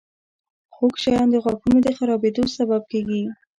•خوږ 0.75 0.93
شیان 1.03 1.27
د 1.31 1.35
غاښونو 1.43 1.77
د 1.85 1.87
خرابېدو 1.97 2.43
سبب 2.57 2.81
کیږي. 2.91 3.21